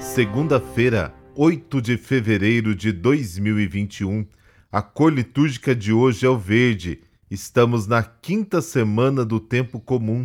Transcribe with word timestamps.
Segunda-feira, 0.00 1.14
8 1.36 1.80
de 1.80 1.96
fevereiro 1.96 2.74
de 2.74 2.90
2021. 2.90 4.26
A 4.72 4.82
cor 4.82 5.12
litúrgica 5.12 5.72
de 5.72 5.92
hoje 5.92 6.26
é 6.26 6.28
o 6.28 6.36
verde 6.36 6.98
Estamos 7.34 7.88
na 7.88 8.00
quinta 8.00 8.62
semana 8.62 9.24
do 9.24 9.40
tempo 9.40 9.80
comum. 9.80 10.24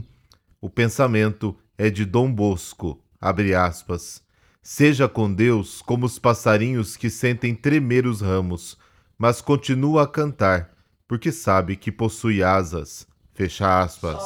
O 0.61 0.69
pensamento 0.69 1.57
é 1.75 1.89
de 1.89 2.05
Dom 2.05 2.31
Bosco, 2.31 3.03
abre 3.19 3.55
aspas. 3.55 4.21
Seja 4.61 5.09
com 5.09 5.33
Deus 5.33 5.81
como 5.81 6.05
os 6.05 6.19
passarinhos 6.19 6.95
que 6.95 7.09
sentem 7.09 7.55
tremer 7.55 8.05
os 8.05 8.21
ramos, 8.21 8.77
mas 9.17 9.41
continua 9.41 10.03
a 10.03 10.07
cantar, 10.07 10.69
porque 11.07 11.31
sabe 11.31 11.75
que 11.75 11.91
possui 11.91 12.43
asas. 12.43 13.07
Fecha 13.33 13.81
aspas. 13.81 14.21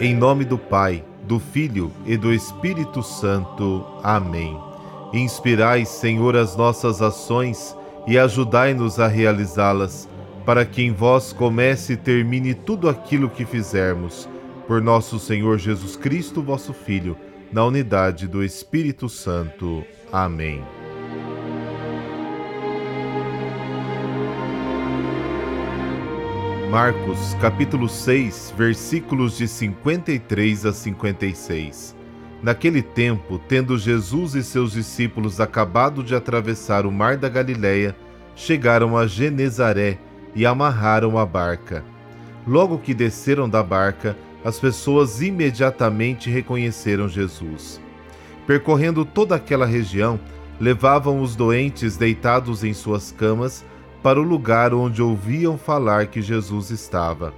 Em 0.00 0.16
nome 0.16 0.46
do 0.46 0.56
Pai, 0.56 1.04
do 1.24 1.38
Filho 1.38 1.92
e 2.06 2.16
do 2.16 2.32
Espírito 2.32 3.02
Santo. 3.02 3.84
Amém. 4.02 4.75
Inspirai, 5.18 5.84
Senhor, 5.84 6.36
as 6.36 6.56
nossas 6.56 7.00
ações 7.00 7.76
e 8.06 8.18
ajudai-nos 8.18 9.00
a 9.00 9.06
realizá-las, 9.06 10.08
para 10.44 10.64
que 10.64 10.82
em 10.82 10.92
vós 10.92 11.32
comece 11.32 11.94
e 11.94 11.96
termine 11.96 12.54
tudo 12.54 12.88
aquilo 12.88 13.28
que 13.28 13.44
fizermos. 13.44 14.28
Por 14.66 14.80
nosso 14.80 15.18
Senhor 15.18 15.58
Jesus 15.58 15.96
Cristo, 15.96 16.42
vosso 16.42 16.72
Filho, 16.72 17.16
na 17.52 17.64
unidade 17.64 18.26
do 18.26 18.44
Espírito 18.44 19.08
Santo. 19.08 19.84
Amém. 20.12 20.62
Marcos, 26.70 27.34
capítulo 27.40 27.88
6, 27.88 28.52
versículos 28.56 29.38
de 29.38 29.48
53 29.48 30.66
a 30.66 30.72
56. 30.72 31.96
Naquele 32.42 32.82
tempo, 32.82 33.40
tendo 33.48 33.78
Jesus 33.78 34.34
e 34.34 34.42
seus 34.42 34.72
discípulos 34.72 35.40
acabado 35.40 36.02
de 36.02 36.14
atravessar 36.14 36.86
o 36.86 36.92
mar 36.92 37.16
da 37.16 37.28
Galileia, 37.28 37.96
chegaram 38.34 38.96
a 38.96 39.06
Genezaré 39.06 39.98
e 40.34 40.44
amarraram 40.44 41.18
a 41.18 41.24
barca. 41.24 41.82
Logo 42.46 42.78
que 42.78 42.92
desceram 42.92 43.48
da 43.48 43.62
barca, 43.62 44.16
as 44.44 44.60
pessoas 44.60 45.22
imediatamente 45.22 46.30
reconheceram 46.30 47.08
Jesus. 47.08 47.80
Percorrendo 48.46 49.04
toda 49.04 49.34
aquela 49.34 49.66
região, 49.66 50.20
levavam 50.60 51.20
os 51.20 51.34
doentes 51.34 51.96
deitados 51.96 52.62
em 52.62 52.72
suas 52.72 53.10
camas 53.10 53.64
para 54.02 54.20
o 54.20 54.22
lugar 54.22 54.72
onde 54.72 55.02
ouviam 55.02 55.58
falar 55.58 56.06
que 56.06 56.22
Jesus 56.22 56.70
estava. 56.70 57.34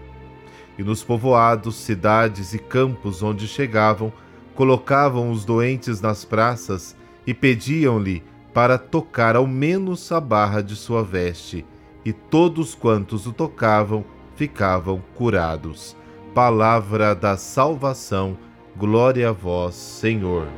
E 0.76 0.82
nos 0.82 1.02
povoados, 1.02 1.76
cidades 1.76 2.52
e 2.52 2.58
campos 2.58 3.22
onde 3.22 3.48
chegavam, 3.48 4.12
colocavam 4.58 5.30
os 5.30 5.44
doentes 5.44 6.00
nas 6.00 6.24
praças 6.24 6.96
e 7.24 7.32
pediam-lhe 7.32 8.24
para 8.52 8.76
tocar 8.76 9.36
ao 9.36 9.46
menos 9.46 10.10
a 10.10 10.20
barra 10.20 10.60
de 10.60 10.74
sua 10.74 11.00
veste, 11.00 11.64
e 12.04 12.12
todos 12.12 12.74
quantos 12.74 13.24
o 13.28 13.32
tocavam 13.32 14.04
ficavam 14.34 15.00
curados. 15.14 15.96
Palavra 16.34 17.14
da 17.14 17.36
salvação, 17.36 18.36
glória 18.76 19.28
a 19.28 19.32
vós, 19.32 19.76
Senhor. 19.76 20.48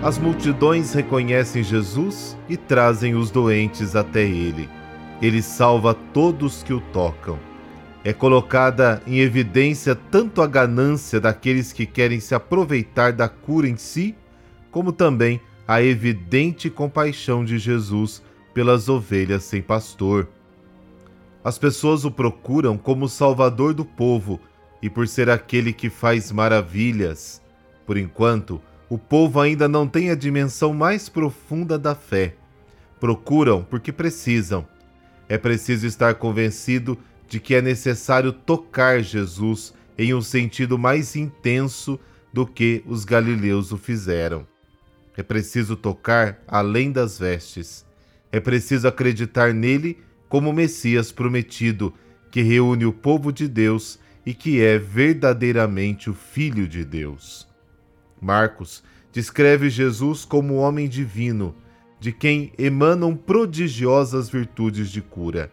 As 0.00 0.16
multidões 0.16 0.92
reconhecem 0.92 1.64
Jesus 1.64 2.38
e 2.48 2.56
trazem 2.56 3.16
os 3.16 3.32
doentes 3.32 3.96
até 3.96 4.22
ele 4.22 4.70
ele 5.22 5.40
salva 5.40 5.94
todos 5.94 6.64
que 6.64 6.72
o 6.72 6.80
tocam. 6.80 7.38
É 8.04 8.12
colocada 8.12 9.00
em 9.06 9.20
evidência 9.20 9.94
tanto 9.94 10.42
a 10.42 10.46
ganância 10.48 11.20
daqueles 11.20 11.72
que 11.72 11.86
querem 11.86 12.18
se 12.18 12.34
aproveitar 12.34 13.12
da 13.12 13.28
cura 13.28 13.68
em 13.68 13.76
si, 13.76 14.16
como 14.72 14.92
também 14.92 15.40
a 15.68 15.80
evidente 15.80 16.68
compaixão 16.68 17.44
de 17.44 17.56
Jesus 17.56 18.20
pelas 18.52 18.88
ovelhas 18.88 19.44
sem 19.44 19.62
pastor. 19.62 20.28
As 21.44 21.56
pessoas 21.56 22.04
o 22.04 22.10
procuram 22.10 22.76
como 22.76 23.08
Salvador 23.08 23.72
do 23.72 23.84
povo 23.84 24.40
e 24.82 24.90
por 24.90 25.06
ser 25.06 25.30
aquele 25.30 25.72
que 25.72 25.88
faz 25.88 26.32
maravilhas. 26.32 27.40
Por 27.86 27.96
enquanto, 27.96 28.60
o 28.88 28.98
povo 28.98 29.40
ainda 29.40 29.68
não 29.68 29.86
tem 29.86 30.10
a 30.10 30.16
dimensão 30.16 30.74
mais 30.74 31.08
profunda 31.08 31.78
da 31.78 31.94
fé. 31.94 32.34
Procuram 32.98 33.62
porque 33.62 33.92
precisam, 33.92 34.66
é 35.32 35.38
preciso 35.38 35.86
estar 35.86 36.16
convencido 36.16 36.98
de 37.26 37.40
que 37.40 37.54
é 37.54 37.62
necessário 37.62 38.34
tocar 38.34 39.02
Jesus 39.02 39.72
em 39.96 40.12
um 40.12 40.20
sentido 40.20 40.76
mais 40.76 41.16
intenso 41.16 41.98
do 42.30 42.46
que 42.46 42.84
os 42.86 43.06
galileus 43.06 43.72
o 43.72 43.78
fizeram. 43.78 44.46
É 45.16 45.22
preciso 45.22 45.74
tocar 45.74 46.42
além 46.46 46.92
das 46.92 47.18
vestes. 47.18 47.82
É 48.30 48.40
preciso 48.40 48.86
acreditar 48.86 49.54
nele 49.54 49.96
como 50.28 50.52
Messias 50.52 51.10
prometido, 51.10 51.94
que 52.30 52.42
reúne 52.42 52.84
o 52.84 52.92
povo 52.92 53.32
de 53.32 53.48
Deus 53.48 53.98
e 54.26 54.34
que 54.34 54.60
é 54.60 54.76
verdadeiramente 54.76 56.10
o 56.10 56.14
Filho 56.14 56.68
de 56.68 56.84
Deus. 56.84 57.48
Marcos 58.20 58.84
descreve 59.10 59.70
Jesus 59.70 60.26
como 60.26 60.56
homem 60.56 60.90
divino, 60.90 61.54
de 62.02 62.10
quem 62.10 62.52
emanam 62.58 63.14
prodigiosas 63.14 64.28
virtudes 64.28 64.90
de 64.90 65.00
cura. 65.00 65.52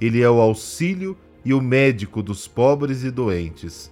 Ele 0.00 0.22
é 0.22 0.30
o 0.30 0.40
auxílio 0.40 1.18
e 1.44 1.52
o 1.52 1.60
médico 1.60 2.22
dos 2.22 2.46
pobres 2.46 3.02
e 3.02 3.10
doentes. 3.10 3.90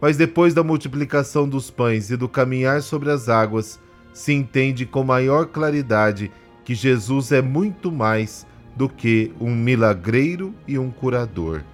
Mas 0.00 0.16
depois 0.16 0.54
da 0.54 0.62
multiplicação 0.62 1.48
dos 1.48 1.68
pães 1.68 2.12
e 2.12 2.16
do 2.16 2.28
caminhar 2.28 2.80
sobre 2.80 3.10
as 3.10 3.28
águas, 3.28 3.80
se 4.12 4.32
entende 4.32 4.86
com 4.86 5.02
maior 5.02 5.46
claridade 5.46 6.30
que 6.64 6.76
Jesus 6.76 7.32
é 7.32 7.42
muito 7.42 7.90
mais 7.90 8.46
do 8.76 8.88
que 8.88 9.32
um 9.40 9.52
milagreiro 9.52 10.54
e 10.64 10.78
um 10.78 10.92
curador. 10.92 11.64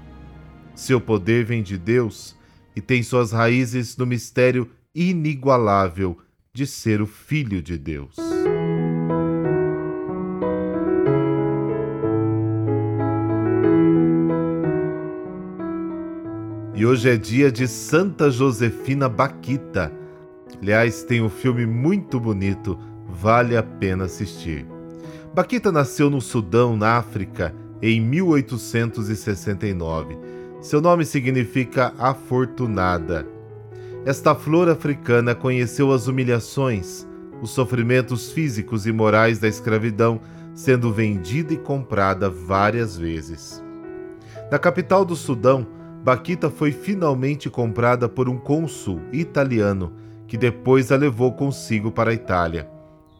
Seu 0.74 0.98
poder 0.98 1.44
vem 1.44 1.62
de 1.62 1.76
Deus 1.76 2.34
e 2.74 2.80
tem 2.80 3.02
suas 3.02 3.32
raízes 3.32 3.98
no 3.98 4.06
mistério 4.06 4.66
inigualável 4.94 6.16
de 6.54 6.66
ser 6.66 7.02
o 7.02 7.06
Filho 7.06 7.60
de 7.60 7.76
Deus. 7.76 8.33
E 16.76 16.84
hoje 16.84 17.08
é 17.08 17.16
dia 17.16 17.52
de 17.52 17.68
Santa 17.68 18.28
Josefina 18.28 19.08
Baquita. 19.08 19.92
Aliás, 20.60 21.04
tem 21.04 21.22
um 21.22 21.30
filme 21.30 21.64
muito 21.64 22.18
bonito, 22.18 22.76
vale 23.08 23.56
a 23.56 23.62
pena 23.62 24.06
assistir. 24.06 24.66
Baquita 25.32 25.70
nasceu 25.70 26.10
no 26.10 26.20
Sudão, 26.20 26.76
na 26.76 26.96
África, 26.96 27.54
em 27.80 28.00
1869. 28.00 30.18
Seu 30.60 30.80
nome 30.80 31.04
significa 31.04 31.94
afortunada. 31.96 33.24
Esta 34.04 34.34
flor 34.34 34.68
africana 34.68 35.32
conheceu 35.32 35.92
as 35.92 36.08
humilhações, 36.08 37.06
os 37.40 37.50
sofrimentos 37.50 38.32
físicos 38.32 38.84
e 38.84 38.90
morais 38.90 39.38
da 39.38 39.46
escravidão, 39.46 40.20
sendo 40.56 40.92
vendida 40.92 41.54
e 41.54 41.56
comprada 41.56 42.28
várias 42.28 42.96
vezes. 42.96 43.62
Na 44.50 44.58
capital 44.58 45.04
do 45.04 45.14
Sudão, 45.14 45.83
Baquita 46.04 46.50
foi 46.50 46.70
finalmente 46.70 47.48
comprada 47.48 48.10
por 48.10 48.28
um 48.28 48.36
cônsul 48.36 49.00
italiano, 49.10 49.94
que 50.26 50.36
depois 50.36 50.92
a 50.92 50.96
levou 50.96 51.32
consigo 51.32 51.90
para 51.90 52.10
a 52.10 52.14
Itália. 52.14 52.68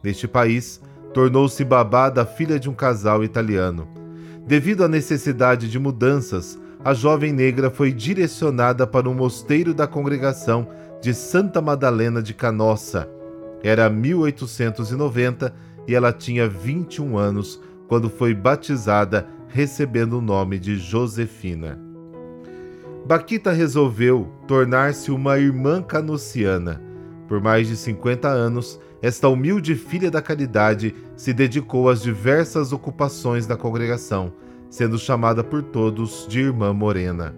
Neste 0.03 0.27
país, 0.27 0.79
tornou-se 1.11 1.65
babá 1.65 2.11
da 2.11 2.27
filha 2.27 2.59
de 2.59 2.69
um 2.69 2.75
casal 2.75 3.23
italiano. 3.23 3.87
Devido 4.45 4.83
à 4.83 4.87
necessidade 4.87 5.67
de 5.67 5.79
mudanças, 5.79 6.59
a 6.83 6.93
jovem 6.93 7.33
negra 7.33 7.71
foi 7.71 7.91
direcionada 7.91 8.85
para 8.85 9.09
um 9.09 9.15
mosteiro 9.15 9.73
da 9.73 9.87
congregação 9.87 10.67
de 11.01 11.11
Santa 11.11 11.59
Madalena 11.59 12.21
de 12.21 12.35
Canossa. 12.35 13.09
Era 13.63 13.89
1890 13.89 15.51
e 15.87 15.95
ela 15.95 16.13
tinha 16.13 16.47
21 16.47 17.17
anos 17.17 17.59
quando 17.87 18.11
foi 18.11 18.35
batizada, 18.35 19.27
recebendo 19.47 20.19
o 20.19 20.21
nome 20.21 20.59
de 20.59 20.77
Josefina. 20.77 21.94
Baquita 23.05 23.51
resolveu 23.51 24.27
tornar-se 24.47 25.11
uma 25.11 25.37
irmã 25.37 25.79
canociana, 25.79 26.81
Por 27.27 27.39
mais 27.39 27.67
de 27.67 27.77
50 27.77 28.27
anos, 28.27 28.79
esta 28.99 29.27
humilde 29.29 29.75
filha 29.75 30.09
da 30.09 30.23
caridade 30.23 30.95
se 31.15 31.31
dedicou 31.31 31.87
às 31.87 32.01
diversas 32.01 32.73
ocupações 32.73 33.45
da 33.45 33.55
congregação, 33.55 34.33
sendo 34.71 34.97
chamada 34.97 35.43
por 35.43 35.61
todos 35.61 36.25
de 36.27 36.39
Irmã 36.39 36.73
Morena. 36.73 37.35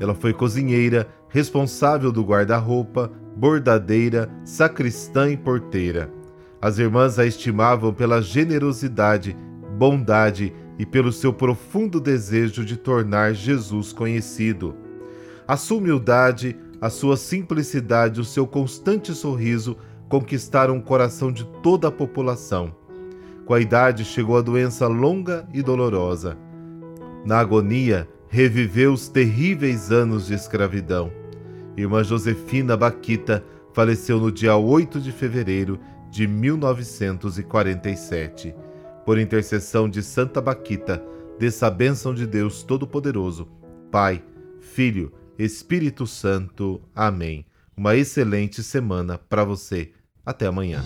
Ela 0.00 0.14
foi 0.14 0.32
cozinheira, 0.32 1.06
responsável 1.28 2.10
do 2.10 2.22
guarda-roupa, 2.22 3.12
bordadeira, 3.36 4.30
sacristã 4.44 5.30
e 5.30 5.36
porteira. 5.36 6.10
As 6.60 6.78
irmãs 6.78 7.18
a 7.18 7.26
estimavam 7.26 7.92
pela 7.92 8.22
generosidade, 8.22 9.36
bondade 9.78 10.54
e 10.78 10.84
pelo 10.84 11.12
seu 11.12 11.32
profundo 11.32 12.00
desejo 12.00 12.64
de 12.64 12.76
tornar 12.76 13.34
Jesus 13.34 13.92
conhecido. 13.92 14.74
A 15.46 15.56
sua 15.56 15.78
humildade, 15.78 16.56
a 16.80 16.90
sua 16.90 17.16
simplicidade, 17.16 18.20
o 18.20 18.24
seu 18.24 18.46
constante 18.46 19.14
sorriso 19.14 19.76
conquistaram 20.08 20.78
o 20.78 20.82
coração 20.82 21.32
de 21.32 21.44
toda 21.62 21.88
a 21.88 21.92
população. 21.92 22.74
Com 23.44 23.54
a 23.54 23.60
idade 23.60 24.04
chegou 24.04 24.36
a 24.36 24.42
doença 24.42 24.86
longa 24.86 25.48
e 25.52 25.62
dolorosa. 25.62 26.38
Na 27.24 27.38
agonia, 27.38 28.08
reviveu 28.28 28.92
os 28.92 29.08
terríveis 29.08 29.90
anos 29.90 30.26
de 30.26 30.34
escravidão. 30.34 31.10
Irmã 31.76 32.02
Josefina 32.02 32.76
Baquita 32.76 33.44
faleceu 33.72 34.18
no 34.18 34.32
dia 34.32 34.56
8 34.56 35.00
de 35.00 35.12
fevereiro 35.12 35.78
de 36.10 36.26
1947. 36.26 38.65
Por 39.06 39.18
intercessão 39.20 39.88
de 39.88 40.02
Santa 40.02 40.40
Baquita, 40.40 41.00
dessa 41.38 41.70
bênção 41.70 42.12
de 42.12 42.26
Deus 42.26 42.64
Todo-Poderoso, 42.64 43.46
Pai, 43.88 44.22
Filho, 44.60 45.12
Espírito 45.38 46.08
Santo. 46.08 46.82
Amém. 46.92 47.46
Uma 47.76 47.94
excelente 47.94 48.64
semana 48.64 49.16
para 49.16 49.44
você. 49.44 49.92
Até 50.24 50.46
amanhã. 50.46 50.82